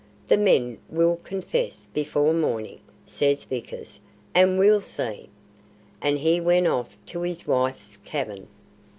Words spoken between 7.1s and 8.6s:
his wife's cabin.